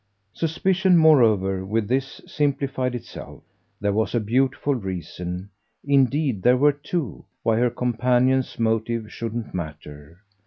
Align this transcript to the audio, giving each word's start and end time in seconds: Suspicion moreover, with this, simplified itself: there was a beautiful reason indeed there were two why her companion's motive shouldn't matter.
Suspicion 0.33 0.97
moreover, 0.97 1.63
with 1.63 1.87
this, 1.87 2.21
simplified 2.25 2.95
itself: 2.95 3.43
there 3.79 3.93
was 3.93 4.15
a 4.15 4.19
beautiful 4.19 4.73
reason 4.73 5.51
indeed 5.85 6.41
there 6.41 6.57
were 6.57 6.71
two 6.73 7.23
why 7.43 7.59
her 7.59 7.69
companion's 7.69 8.57
motive 8.57 9.11
shouldn't 9.13 9.53
matter. 9.53 10.17